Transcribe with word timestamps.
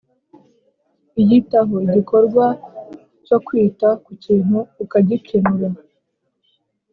iyitaho: 1.21 1.73
igikorwa 1.85 2.45
cyo 3.25 3.37
kwita 3.45 3.87
ku 4.03 4.11
kintu, 4.23 4.57
ukagikenura. 4.83 5.67